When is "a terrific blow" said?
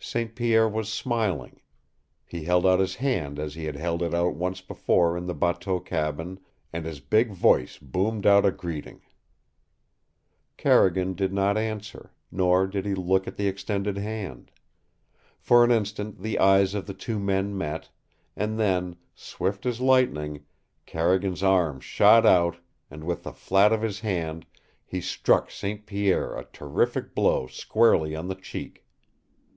26.36-27.46